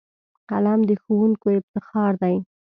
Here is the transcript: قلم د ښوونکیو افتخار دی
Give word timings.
قلم 0.49 0.79
د 0.89 0.91
ښوونکیو 1.01 1.59
افتخار 1.61 2.13
دی 2.21 2.35